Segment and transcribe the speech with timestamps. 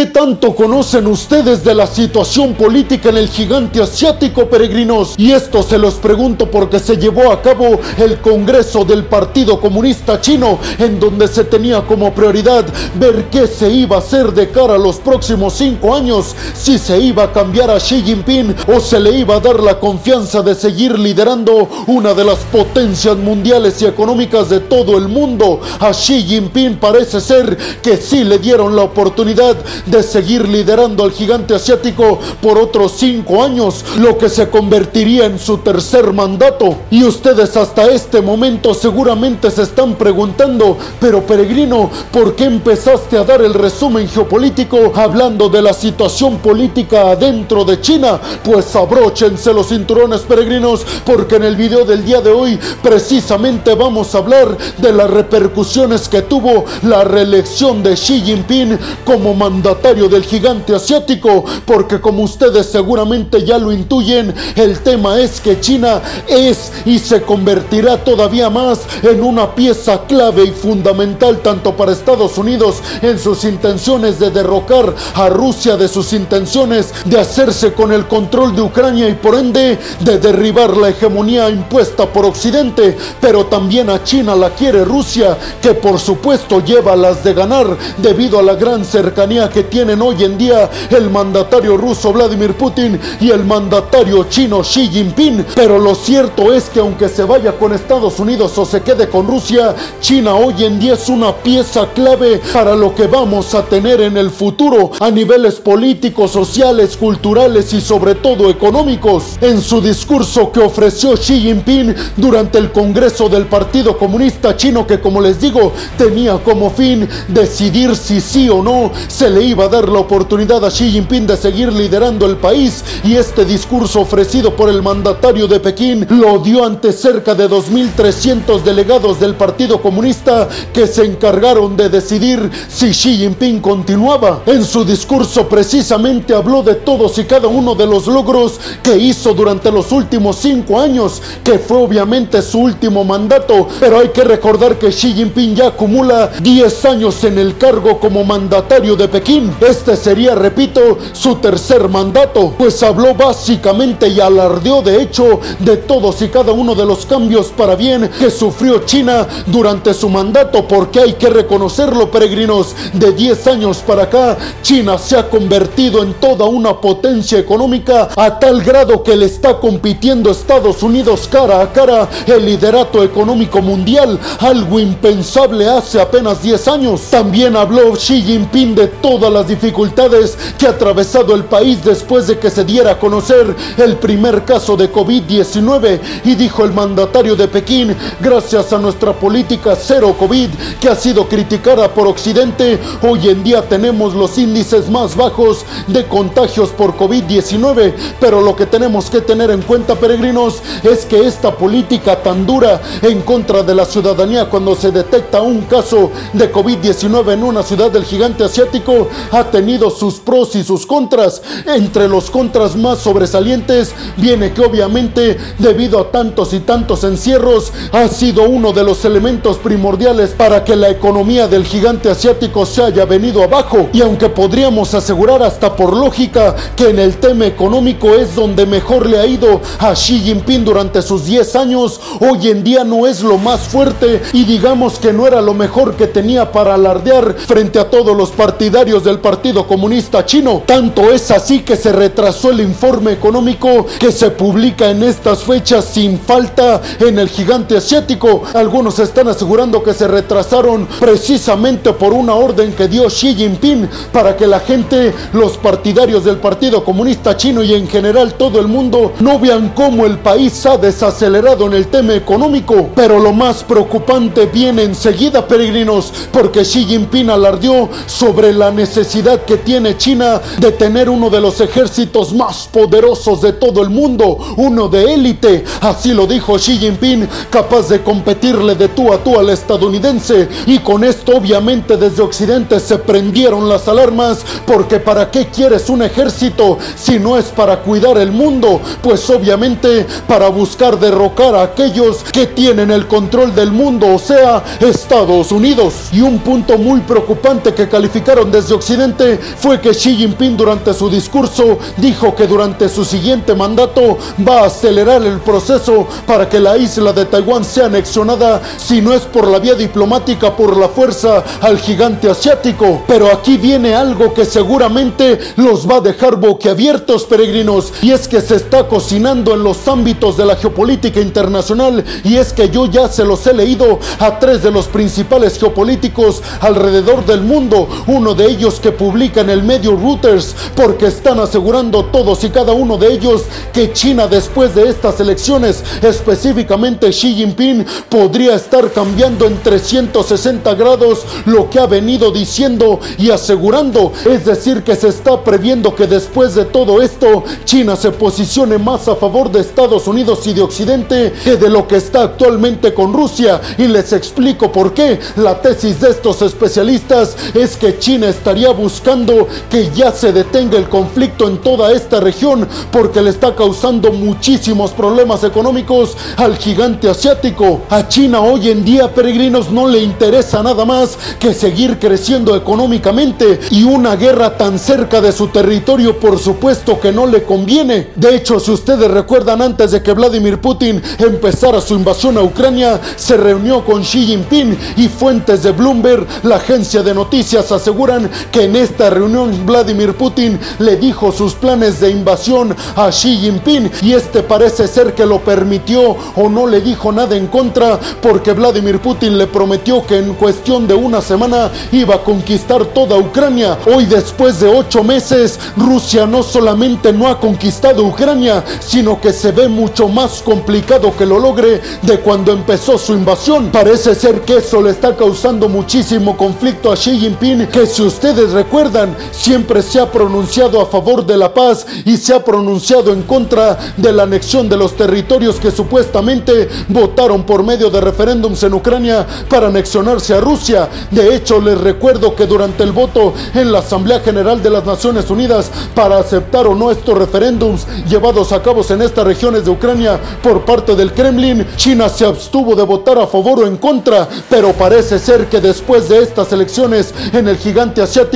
[0.00, 5.12] ¿Qué tanto conocen ustedes de la situación política en el gigante asiático, peregrinos?
[5.18, 10.18] Y esto se los pregunto porque se llevó a cabo el Congreso del Partido Comunista
[10.18, 14.76] Chino, en donde se tenía como prioridad ver qué se iba a hacer de cara
[14.76, 18.98] a los próximos cinco años, si se iba a cambiar a Xi Jinping o se
[19.00, 23.84] le iba a dar la confianza de seguir liderando una de las potencias mundiales y
[23.84, 25.60] económicas de todo el mundo.
[25.78, 29.58] A Xi Jinping parece ser que sí le dieron la oportunidad
[29.90, 35.38] de seguir liderando al gigante asiático por otros cinco años, lo que se convertiría en
[35.38, 36.76] su tercer mandato.
[36.90, 43.24] Y ustedes hasta este momento seguramente se están preguntando, pero peregrino, ¿por qué empezaste a
[43.24, 48.20] dar el resumen geopolítico hablando de la situación política adentro de China?
[48.44, 54.14] Pues abróchense los cinturones peregrinos, porque en el video del día de hoy precisamente vamos
[54.14, 60.24] a hablar de las repercusiones que tuvo la reelección de Xi Jinping como mandatario del
[60.24, 66.70] gigante asiático, porque como ustedes seguramente ya lo intuyen, el tema es que China es
[66.84, 72.76] y se convertirá todavía más en una pieza clave y fundamental tanto para Estados Unidos
[73.00, 78.54] en sus intenciones de derrocar a Rusia, de sus intenciones de hacerse con el control
[78.54, 84.04] de Ucrania y por ende de derribar la hegemonía impuesta por Occidente, pero también a
[84.04, 88.84] China la quiere Rusia, que por supuesto lleva las de ganar debido a la gran
[88.84, 94.62] cercanía que tienen hoy en día el mandatario ruso Vladimir Putin y el mandatario chino
[94.62, 95.46] Xi Jinping.
[95.54, 99.26] Pero lo cierto es que aunque se vaya con Estados Unidos o se quede con
[99.26, 104.00] Rusia, China hoy en día es una pieza clave para lo que vamos a tener
[104.00, 109.38] en el futuro a niveles políticos, sociales, culturales y sobre todo económicos.
[109.40, 115.00] En su discurso que ofreció Xi Jinping durante el Congreso del Partido Comunista Chino que
[115.00, 119.68] como les digo tenía como fin decidir si sí o no se le iba a
[119.68, 124.54] dar la oportunidad a Xi Jinping de seguir liderando el país y este discurso ofrecido
[124.54, 130.48] por el mandatario de Pekín lo dio ante cerca de 2.300 delegados del Partido Comunista
[130.72, 134.42] que se encargaron de decidir si Xi Jinping continuaba.
[134.46, 139.34] En su discurso precisamente habló de todos y cada uno de los logros que hizo
[139.34, 144.78] durante los últimos cinco años, que fue obviamente su último mandato, pero hay que recordar
[144.78, 149.96] que Xi Jinping ya acumula 10 años en el cargo como mandatario de Pekín este
[149.96, 156.28] sería, repito, su tercer mandato, pues habló básicamente y alardeó de hecho de todos y
[156.28, 161.12] cada uno de los cambios para bien que sufrió China durante su mandato, porque hay
[161.14, 166.80] que reconocerlo, peregrinos, de 10 años para acá, China se ha convertido en toda una
[166.80, 172.44] potencia económica a tal grado que le está compitiendo Estados Unidos cara a cara el
[172.44, 177.02] liderato económico mundial, algo impensable hace apenas 10 años.
[177.10, 182.38] También habló Xi Jinping de toda las dificultades que ha atravesado el país después de
[182.38, 187.48] que se diera a conocer el primer caso de COVID-19 y dijo el mandatario de
[187.48, 193.42] Pekín, gracias a nuestra política cero COVID que ha sido criticada por Occidente, hoy en
[193.42, 199.20] día tenemos los índices más bajos de contagios por COVID-19, pero lo que tenemos que
[199.20, 204.48] tener en cuenta, peregrinos, es que esta política tan dura en contra de la ciudadanía
[204.48, 209.90] cuando se detecta un caso de COVID-19 en una ciudad del gigante asiático ha tenido
[209.90, 211.42] sus pros y sus contras.
[211.66, 218.08] Entre los contras más sobresalientes viene que obviamente debido a tantos y tantos encierros ha
[218.08, 223.04] sido uno de los elementos primordiales para que la economía del gigante asiático se haya
[223.04, 223.88] venido abajo.
[223.92, 229.06] Y aunque podríamos asegurar hasta por lógica que en el tema económico es donde mejor
[229.06, 233.22] le ha ido a Xi Jinping durante sus 10 años, hoy en día no es
[233.22, 237.78] lo más fuerte y digamos que no era lo mejor que tenía para alardear frente
[237.78, 240.62] a todos los partidarios del Partido Comunista Chino.
[240.64, 245.84] Tanto es así que se retrasó el informe económico que se publica en estas fechas
[245.84, 248.44] sin falta en el gigante asiático.
[248.54, 254.36] Algunos están asegurando que se retrasaron precisamente por una orden que dio Xi Jinping para
[254.36, 259.14] que la gente, los partidarios del Partido Comunista Chino y en general todo el mundo
[259.18, 262.90] no vean cómo el país ha desacelerado en el tema económico.
[262.94, 268.99] Pero lo más preocupante viene enseguida, peregrinos, porque Xi Jinping alardeó sobre la necesidad
[269.46, 274.36] que tiene China de tener uno de los ejércitos más poderosos de todo el mundo,
[274.56, 275.64] uno de élite.
[275.80, 280.48] Así lo dijo Xi Jinping, capaz de competirle de tú a tú al estadounidense.
[280.66, 286.02] Y con esto obviamente desde Occidente se prendieron las alarmas, porque ¿para qué quieres un
[286.02, 288.80] ejército si no es para cuidar el mundo?
[289.02, 294.62] Pues obviamente para buscar derrocar a aquellos que tienen el control del mundo, o sea,
[294.80, 295.94] Estados Unidos.
[296.12, 300.92] Y un punto muy preocupante que calificaron desde Occidente Occidente fue que Xi Jinping durante
[300.92, 306.58] su discurso dijo que durante su siguiente mandato va a acelerar el proceso para que
[306.58, 310.88] la isla de Taiwán sea anexionada, si no es por la vía diplomática, por la
[310.88, 313.04] fuerza al gigante asiático.
[313.06, 318.40] Pero aquí viene algo que seguramente los va a dejar boquiabiertos, peregrinos, y es que
[318.40, 323.08] se está cocinando en los ámbitos de la geopolítica internacional, y es que yo ya
[323.08, 328.46] se los he leído a tres de los principales geopolíticos alrededor del mundo, uno de
[328.46, 333.12] ellos que publica en el medio Reuters, porque están asegurando todos y cada uno de
[333.12, 333.42] ellos
[333.72, 341.24] que China después de estas elecciones, específicamente Xi Jinping, podría estar cambiando en 360 grados
[341.46, 344.12] lo que ha venido diciendo y asegurando.
[344.24, 349.08] Es decir, que se está previendo que después de todo esto, China se posicione más
[349.08, 353.12] a favor de Estados Unidos y de Occidente que de lo que está actualmente con
[353.12, 353.60] Rusia.
[353.78, 355.18] Y les explico por qué.
[355.36, 360.88] La tesis de estos especialistas es que China estaría buscando que ya se detenga el
[360.88, 367.82] conflicto en toda esta región porque le está causando muchísimos problemas económicos al gigante asiático.
[367.90, 373.60] A China hoy en día, peregrinos, no le interesa nada más que seguir creciendo económicamente
[373.70, 378.08] y una guerra tan cerca de su territorio por supuesto que no le conviene.
[378.16, 383.00] De hecho, si ustedes recuerdan antes de que Vladimir Putin empezara su invasión a Ucrania,
[383.16, 388.59] se reunió con Xi Jinping y fuentes de Bloomberg, la agencia de noticias, aseguran que
[388.64, 394.12] en esta reunión Vladimir Putin le dijo sus planes de invasión a Xi Jinping y
[394.12, 399.00] este parece ser que lo permitió o no le dijo nada en contra porque Vladimir
[399.00, 403.78] Putin le prometió que en cuestión de una semana iba a conquistar toda Ucrania.
[403.86, 409.52] Hoy después de ocho meses, Rusia no solamente no ha conquistado Ucrania, sino que se
[409.52, 413.70] ve mucho más complicado que lo logre de cuando empezó su invasión.
[413.70, 418.02] Parece ser que eso le está causando muchísimo conflicto a Xi Jinping, que si
[418.40, 423.12] ustedes recuerdan, siempre se ha pronunciado a favor de la paz y se ha pronunciado
[423.12, 428.62] en contra de la anexión de los territorios que supuestamente votaron por medio de referéndums
[428.62, 430.88] en Ucrania para anexionarse a Rusia.
[431.10, 435.28] De hecho, les recuerdo que durante el voto en la Asamblea General de las Naciones
[435.28, 440.18] Unidas para aceptar o no estos referéndums llevados a cabo en estas regiones de Ucrania
[440.42, 444.72] por parte del Kremlin, China se abstuvo de votar a favor o en contra, pero
[444.72, 448.29] parece ser que después de estas elecciones en el gigante asiático,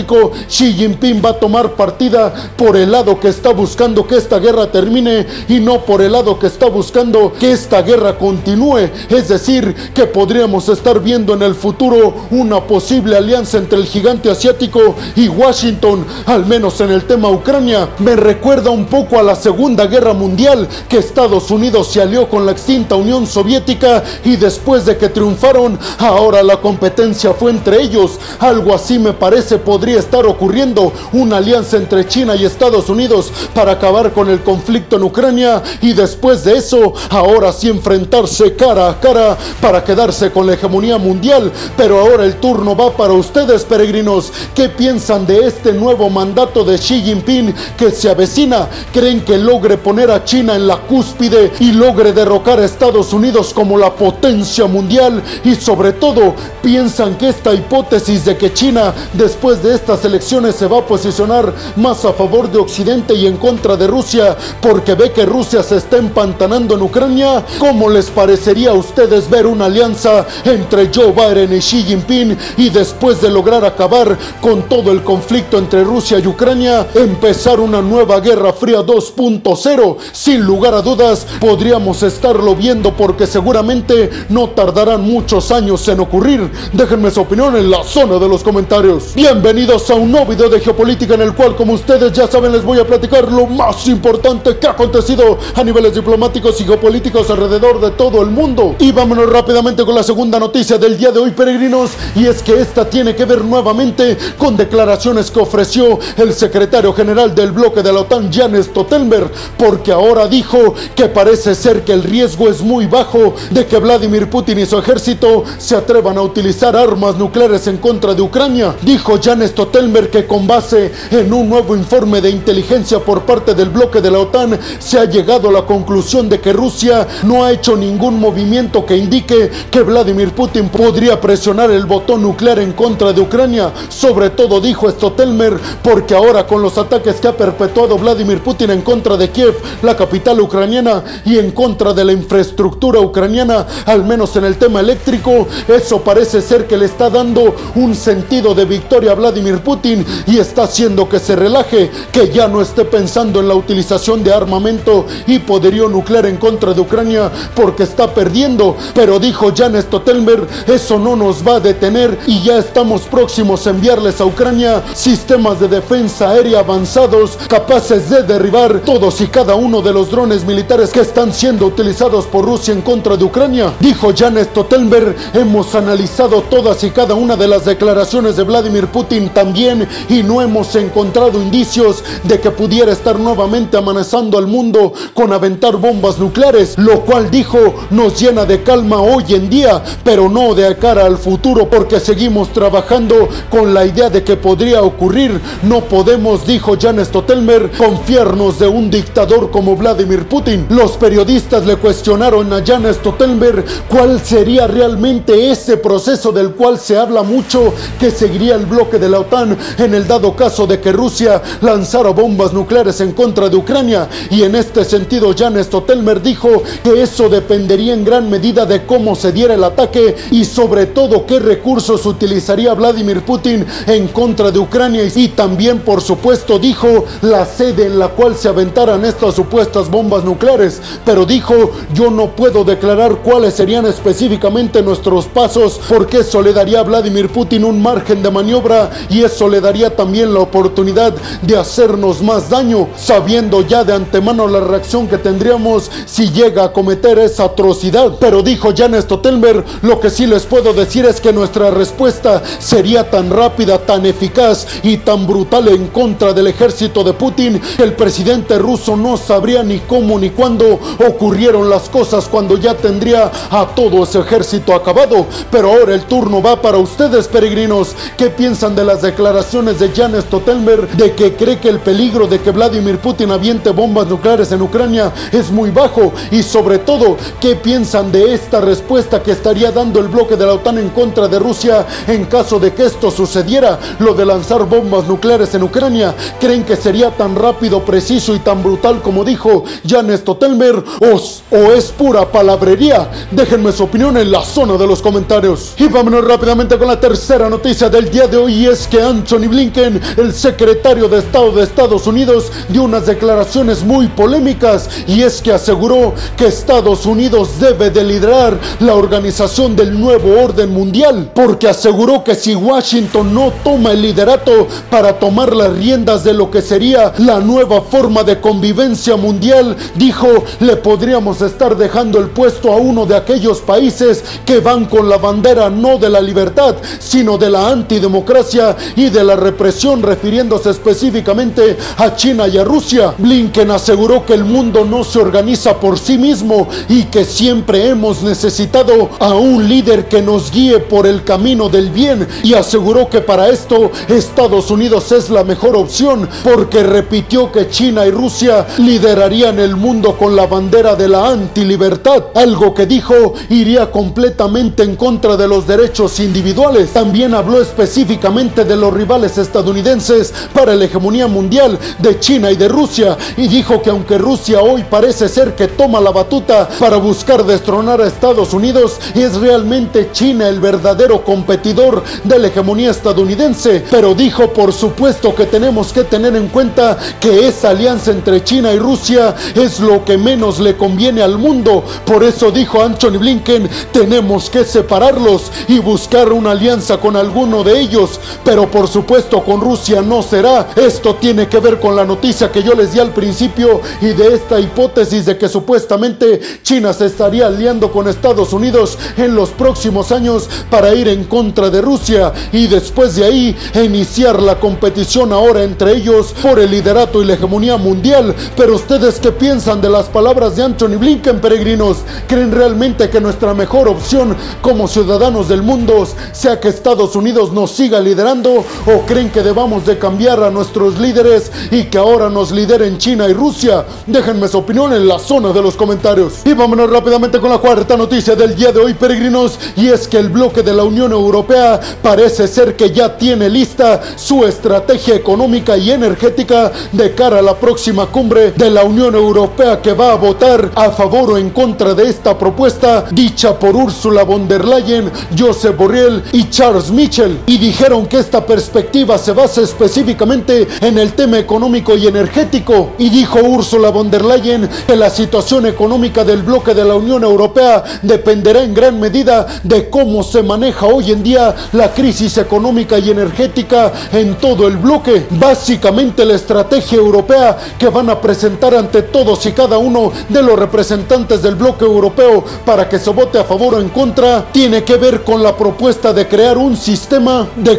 [0.49, 4.71] Xi Jinping va a tomar partida por el lado que está buscando que esta guerra
[4.71, 8.91] termine y no por el lado que está buscando que esta guerra continúe.
[9.09, 14.31] Es decir, que podríamos estar viendo en el futuro una posible alianza entre el gigante
[14.31, 17.89] asiático y Washington, al menos en el tema Ucrania.
[17.99, 22.47] Me recuerda un poco a la Segunda Guerra Mundial, que Estados Unidos se alió con
[22.47, 28.19] la extinta Unión Soviética y después de que triunfaron, ahora la competencia fue entre ellos.
[28.39, 33.73] Algo así me parece podría estar ocurriendo, una alianza entre China y Estados Unidos para
[33.73, 38.99] acabar con el conflicto en Ucrania y después de eso, ahora sí enfrentarse cara a
[38.99, 41.53] cara para quedarse con la hegemonía mundial.
[41.77, 44.33] Pero ahora el turno va para ustedes, peregrinos.
[44.55, 48.67] ¿Qué piensan de este nuevo mandato de Xi Jinping que se avecina?
[48.91, 53.53] ¿Creen que logre poner a China en la cúspide y logre derrocar a Estados Unidos
[53.53, 55.23] como la potencia mundial?
[55.45, 60.69] Y sobre todo, ¿piensan que esta hipótesis de que China después de estas elecciones se
[60.69, 65.11] va a posicionar más a favor de Occidente y en contra de Rusia porque ve
[65.11, 67.45] que Rusia se está empantanando en Ucrania?
[67.59, 72.71] ¿Cómo les parecería a ustedes ver una alianza entre Joe Biden y Xi Jinping y
[72.71, 78.21] después de lograr acabar con todo el conflicto entre Rusia y Ucrania, empezar una nueva
[78.21, 79.97] guerra fría 2.0?
[80.13, 86.49] Sin lugar a dudas, podríamos estarlo viendo porque seguramente no tardarán muchos años en ocurrir.
[86.73, 89.15] Déjenme su opinión en la zona de los comentarios.
[89.15, 92.63] Bienvenidos a un nuevo video de geopolítica en el cual, como ustedes ya saben, les
[92.63, 97.81] voy a platicar lo más importante que ha acontecido a niveles diplomáticos y geopolíticos alrededor
[97.81, 98.77] de todo el mundo.
[98.79, 102.61] Y vámonos rápidamente con la segunda noticia del día de hoy, peregrinos, y es que
[102.61, 107.91] esta tiene que ver nuevamente con declaraciones que ofreció el secretario general del bloque de
[107.91, 112.85] la OTAN, Jan Stoltenberg, porque ahora dijo que parece ser que el riesgo es muy
[112.85, 117.79] bajo de que Vladimir Putin y su ejército se atrevan a utilizar armas nucleares en
[117.79, 118.77] contra de Ucrania.
[118.83, 123.69] Dijo Jan Stoltenberg que con base en un nuevo informe de inteligencia por parte del
[123.69, 127.53] bloque de la OTAN se ha llegado a la conclusión de que Rusia no ha
[127.53, 133.13] hecho ningún movimiento que indique que Vladimir Putin podría presionar el botón nuclear en contra
[133.13, 133.73] de Ucrania.
[133.89, 138.83] Sobre todo dijo Stoltenberg porque ahora con los ataques que ha perpetuado Vladimir Putin en
[138.83, 144.35] contra de Kiev, la capital ucraniana, y en contra de la infraestructura ucraniana, al menos
[144.35, 149.13] en el tema eléctrico, eso parece ser que le está dando un sentido de victoria
[149.13, 153.41] a Vladimir Vladimir Putin y está haciendo que se relaje, que ya no esté pensando
[153.41, 158.75] en la utilización de armamento y poderío nuclear en contra de Ucrania porque está perdiendo.
[158.95, 163.71] Pero dijo Jan Stotelmer, eso no nos va a detener y ya estamos próximos a
[163.71, 169.83] enviarles a Ucrania sistemas de defensa aérea avanzados capaces de derribar todos y cada uno
[169.83, 173.75] de los drones militares que están siendo utilizados por Rusia en contra de Ucrania.
[173.79, 179.31] Dijo Jan Stotelmer, hemos analizado todas y cada una de las declaraciones de Vladimir Putin
[179.35, 185.33] también y no hemos encontrado indicios de que pudiera estar nuevamente amenazando al mundo con
[185.33, 187.59] aventar bombas nucleares, lo cual dijo
[187.91, 192.53] nos llena de calma hoy en día, pero no de cara al futuro porque seguimos
[192.53, 195.41] trabajando con la idea de que podría ocurrir.
[195.63, 200.67] No podemos, dijo Jan Stotelmer, confiarnos de un dictador como Vladimir Putin.
[200.71, 206.97] Los periodistas le cuestionaron a Jan Stotelmer cuál sería realmente ese proceso del cual se
[206.97, 210.93] habla mucho que seguiría el bloque de la OTAN en el dado caso de que
[210.93, 214.09] Rusia lanzara bombas nucleares en contra de Ucrania.
[214.31, 219.15] Y en este sentido, Jan Stotelmer dijo que eso dependería en gran medida de cómo
[219.15, 224.59] se diera el ataque y sobre todo qué recursos utilizaría Vladimir Putin en contra de
[224.59, 225.05] Ucrania.
[225.15, 230.25] Y también, por supuesto, dijo la sede en la cual se aventaran estas supuestas bombas
[230.25, 230.81] nucleares.
[231.05, 236.81] Pero dijo, yo no puedo declarar cuáles serían específicamente nuestros pasos porque eso le daría
[236.81, 241.57] a Vladimir Putin un margen de maniobra y eso le daría también la oportunidad de
[241.57, 247.19] hacernos más daño, sabiendo ya de antemano la reacción que tendríamos si llega a cometer
[247.19, 248.17] esa atrocidad.
[248.19, 253.11] Pero dijo Jan Stotelmer, lo que sí les puedo decir es que nuestra respuesta sería
[253.11, 258.59] tan rápida, tan eficaz y tan brutal en contra del ejército de Putin el presidente
[258.59, 264.05] ruso no sabría ni cómo ni cuándo ocurrieron las cosas cuando ya tendría a todo
[264.05, 265.27] ese ejército acabado.
[265.51, 267.95] Pero ahora el turno va para ustedes, peregrinos.
[268.17, 272.41] ¿Qué piensan de las declaraciones de Jan Stotelmer de que cree que el peligro de
[272.41, 276.13] que Vladimir Putin aviente bombas nucleares en Ucrania es muy bajo?
[276.31, 280.53] Y sobre todo, ¿qué piensan de esta respuesta que estaría dando el bloque de la
[280.53, 283.81] OTAN en contra de Rusia en caso de que esto sucediera?
[283.99, 286.15] Lo de lanzar bombas nucleares en Ucrania.
[286.39, 290.77] ¿Creen que sería tan rápido, preciso y tan brutal como dijo Jan Stotelmer?
[290.77, 293.11] ¿O, o es pura palabrería?
[293.33, 295.75] Déjenme su opinión en la zona de los comentarios.
[295.79, 299.49] Y vámonos rápidamente con la tercera noticia del día de hoy y es que Anthony
[299.49, 305.41] Blinken, el secretario de Estado de Estados Unidos, dio unas declaraciones muy polémicas y es
[305.41, 311.69] que aseguró que Estados Unidos debe de liderar la organización del nuevo orden mundial, porque
[311.69, 316.63] aseguró que si Washington no toma el liderato para tomar las riendas de lo que
[316.63, 320.29] sería la nueva forma de convivencia mundial, dijo,
[320.61, 325.19] le podríamos estar dejando el puesto a uno de aquellos países que van con la
[325.19, 331.77] bandera no de la libertad, sino de la antidemocracia y de la represión, refiriéndose específicamente
[331.97, 333.15] a China y a Rusia.
[333.19, 338.23] Blinken aseguró que el mundo no se organiza por sí mismo y que siempre hemos
[338.23, 343.21] necesitado a un líder que nos guíe por el camino del bien y aseguró que
[343.21, 349.59] para esto Estados Unidos es la mejor opción porque repitió que China y Rusia liderarían
[349.59, 355.37] el mundo con la bandera de la antilibertad, algo que dijo iría completamente en contra
[355.37, 356.91] de los derechos individuales.
[356.91, 362.69] También habló específicamente de los rivales estadounidenses para la hegemonía mundial de China y de
[362.69, 367.45] Rusia y dijo que aunque Rusia hoy parece ser que toma la batuta para buscar
[367.45, 373.85] destronar a Estados Unidos, es realmente China el verdadero competidor de la hegemonía estadounidense.
[373.91, 378.73] Pero dijo por supuesto que tenemos que tener en cuenta que esa alianza entre China
[378.73, 381.85] y Rusia es lo que menos le conviene al mundo.
[382.05, 387.81] Por eso dijo Anthony Blinken, tenemos que separarlos y buscar una alianza con alguno de
[387.81, 388.21] ellos.
[388.63, 390.69] Por supuesto con Rusia no será.
[390.77, 394.35] Esto tiene que ver con la noticia que yo les di al principio y de
[394.35, 400.13] esta hipótesis de que supuestamente China se estaría aliando con Estados Unidos en los próximos
[400.13, 405.65] años para ir en contra de Rusia y después de ahí iniciar la competición ahora
[405.65, 408.37] entre ellos por el liderato y la hegemonía mundial.
[408.57, 411.99] Pero ustedes qué piensan de las palabras de Anthony Blinken, peregrinos?
[412.29, 417.71] ¿Creen realmente que nuestra mejor opción como ciudadanos del mundo sea que Estados Unidos nos
[417.71, 422.51] siga liderando o creen que debamos de cambiar a nuestros líderes y que ahora nos
[422.51, 423.85] lideren China y Rusia?
[424.07, 426.43] Déjenme su opinión en la zona de los comentarios.
[426.45, 430.19] Y vámonos rápidamente con la cuarta noticia del día de hoy, peregrinos, y es que
[430.19, 435.77] el bloque de la Unión Europea parece ser que ya tiene lista su estrategia económica
[435.77, 440.17] y energética de cara a la próxima cumbre de la Unión Europea que va a
[440.17, 445.11] votar a favor o en contra de esta propuesta dicha por Ursula von der Leyen,
[445.37, 447.41] Josep Borrell y Charles Michel.
[447.47, 452.91] Y dijeron que esta esta perspectiva se basa específicamente en el tema económico y energético.
[452.99, 457.23] Y dijo Ursula von der Leyen que la situación económica del bloque de la Unión
[457.23, 462.99] Europea dependerá en gran medida de cómo se maneja hoy en día la crisis económica
[462.99, 465.27] y energética en todo el bloque.
[465.31, 470.59] Básicamente la estrategia europea que van a presentar ante todos y cada uno de los
[470.59, 474.97] representantes del bloque europeo para que se vote a favor o en contra tiene que
[474.97, 477.79] ver con la propuesta de crear un sistema de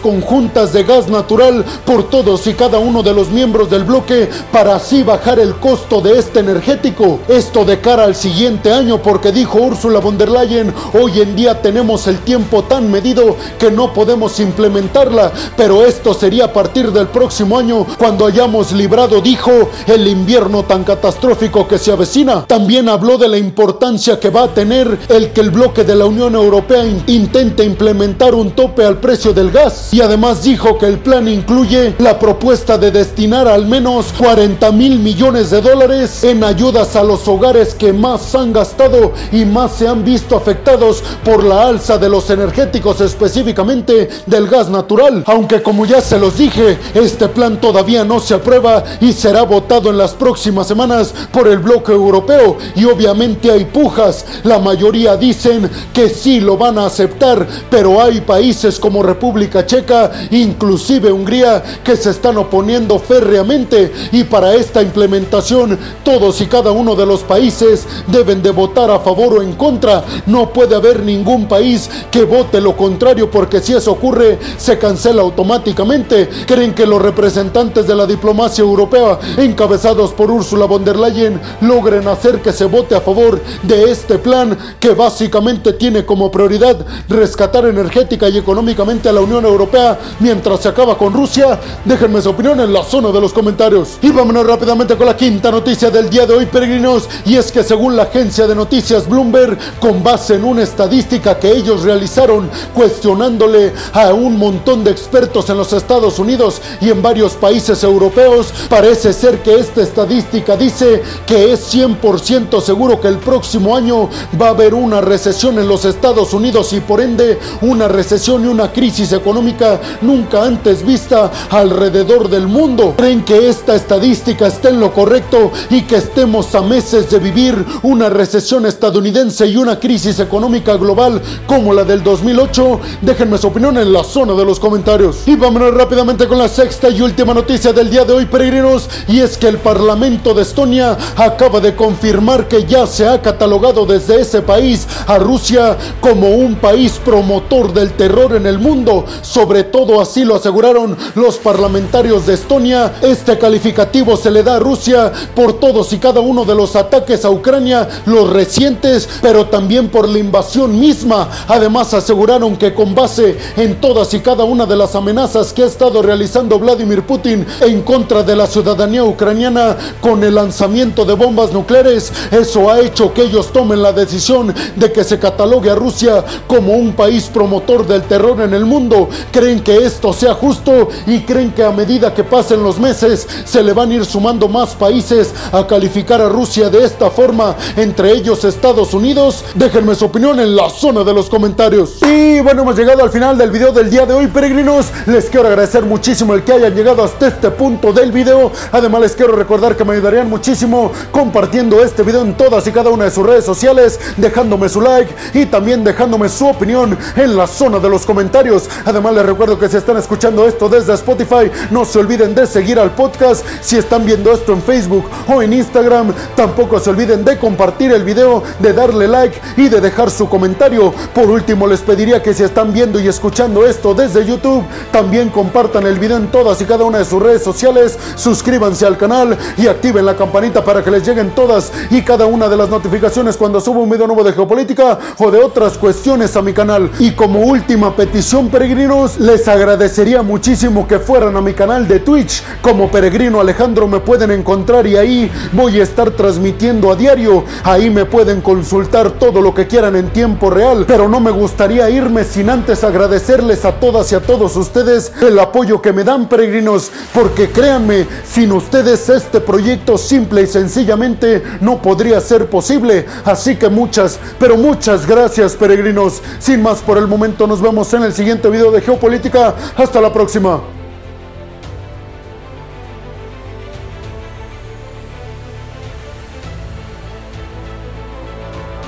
[0.00, 4.76] conjuntas de gas natural por todos y cada uno de los miembros del bloque para
[4.76, 7.18] así bajar el costo de este energético.
[7.28, 11.60] Esto de cara al siguiente año porque dijo Ursula von der Leyen, hoy en día
[11.60, 17.08] tenemos el tiempo tan medido que no podemos implementarla, pero esto sería a partir del
[17.08, 19.50] próximo año cuando hayamos librado, dijo,
[19.86, 22.46] el invierno tan catastrófico que se avecina.
[22.46, 26.06] También habló de la importancia que va a tener el que el bloque de la
[26.06, 30.98] Unión Europea intente implementar un tope al precio del gas y además dijo que el
[30.98, 36.94] plan incluye la propuesta de destinar al menos 40 mil millones de dólares en ayudas
[36.94, 41.66] a los hogares que más han gastado y más se han visto afectados por la
[41.66, 45.24] alza de los energéticos, específicamente del gas natural.
[45.26, 49.90] Aunque como ya se los dije, este plan todavía no se aprueba y será votado
[49.90, 54.24] en las próximas semanas por el bloque europeo y obviamente hay pujas.
[54.44, 60.10] La mayoría dicen que sí lo van a aceptar, pero hay países como República Checa,
[60.30, 66.96] inclusive Hungría, que se están oponiendo férreamente y para esta implementación todos y cada uno
[66.96, 70.04] de los países deben de votar a favor o en contra.
[70.26, 75.22] No puede haber ningún país que vote lo contrario porque si eso ocurre se cancela
[75.22, 76.28] automáticamente.
[76.46, 82.08] Creen que los representantes de la diplomacia europea encabezados por Ursula von der Leyen logren
[82.08, 87.66] hacer que se vote a favor de este plan que básicamente tiene como prioridad rescatar
[87.66, 91.58] energética y económicamente a la Unión Europea mientras se acaba con Rusia.
[91.84, 93.98] Déjenme su opinión en la zona de los comentarios.
[94.02, 97.62] Y vámonos rápidamente con la quinta noticia del día de hoy, peregrinos, y es que
[97.62, 103.72] según la agencia de noticias Bloomberg, con base en una estadística que ellos realizaron cuestionándole
[103.92, 109.12] a un montón de expertos en los Estados Unidos y en varios países europeos, parece
[109.12, 114.08] ser que esta estadística dice que es 100% seguro que el próximo año
[114.40, 118.48] va a haber una recesión en los Estados Unidos y por ende una recesión y
[118.48, 122.94] una crisis económica nunca antes vista alrededor del mundo.
[122.96, 127.64] ¿Creen que esta estadística está en lo correcto y que estemos a meses de vivir
[127.82, 132.80] una recesión estadounidense y una crisis económica global como la del 2008?
[133.02, 135.26] Déjenme su opinión en la zona de los comentarios.
[135.26, 139.20] Y vámonos rápidamente con la sexta y última noticia del día de hoy, peregrinos, y
[139.20, 144.20] es que el Parlamento de Estonia acaba de confirmar que ya se ha catalogado desde
[144.20, 149.04] ese país a Rusia como un país promotor del terror en el mundo.
[149.26, 152.94] Sobre todo así lo aseguraron los parlamentarios de Estonia.
[153.02, 157.24] Este calificativo se le da a Rusia por todos y cada uno de los ataques
[157.24, 161.28] a Ucrania, los recientes, pero también por la invasión misma.
[161.48, 165.66] Además aseguraron que con base en todas y cada una de las amenazas que ha
[165.66, 171.52] estado realizando Vladimir Putin en contra de la ciudadanía ucraniana con el lanzamiento de bombas
[171.52, 176.24] nucleares, eso ha hecho que ellos tomen la decisión de que se catalogue a Rusia
[176.46, 179.08] como un país promotor del terror en el mundo.
[179.30, 183.62] Creen que esto sea justo y creen que a medida que pasen los meses se
[183.62, 188.12] le van a ir sumando más países a calificar a Rusia de esta forma, entre
[188.12, 189.44] ellos Estados Unidos.
[189.54, 192.02] Déjenme su opinión en la zona de los comentarios.
[192.02, 194.86] Y bueno, hemos llegado al final del video del día de hoy, peregrinos.
[195.06, 198.50] Les quiero agradecer muchísimo el que hayan llegado hasta este punto del video.
[198.72, 202.90] Además, les quiero recordar que me ayudarían muchísimo compartiendo este video en todas y cada
[202.90, 207.46] una de sus redes sociales, dejándome su like y también dejándome su opinión en la
[207.46, 208.68] zona de los comentarios.
[208.84, 212.78] Además, les recuerdo que si están escuchando esto desde Spotify, no se olviden de seguir
[212.78, 213.44] al podcast.
[213.60, 218.04] Si están viendo esto en Facebook o en Instagram, tampoco se olviden de compartir el
[218.04, 220.92] video, de darle like y de dejar su comentario.
[221.14, 225.86] Por último, les pediría que si están viendo y escuchando esto desde YouTube, también compartan
[225.86, 229.66] el video en todas y cada una de sus redes sociales, suscríbanse al canal y
[229.66, 233.60] activen la campanita para que les lleguen todas y cada una de las notificaciones cuando
[233.60, 236.90] subo un video nuevo de geopolítica o de otras cuestiones a mi canal.
[236.98, 238.48] Y como última petición,
[238.86, 242.42] peregrinos, les agradecería muchísimo que fueran a mi canal de Twitch.
[242.62, 247.44] Como peregrino Alejandro me pueden encontrar y ahí voy a estar transmitiendo a diario.
[247.64, 250.84] Ahí me pueden consultar todo lo que quieran en tiempo real.
[250.86, 255.38] Pero no me gustaría irme sin antes agradecerles a todas y a todos ustedes el
[255.38, 256.92] apoyo que me dan, peregrinos.
[257.12, 263.06] Porque créanme, sin ustedes este proyecto simple y sencillamente no podría ser posible.
[263.24, 266.22] Así que muchas, pero muchas gracias, peregrinos.
[266.38, 269.54] Sin más por el momento, nos vemos en el siguiente video de geopolítica.
[269.76, 270.60] Hasta la próxima.